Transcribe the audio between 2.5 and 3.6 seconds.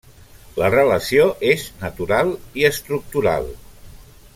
i estructural.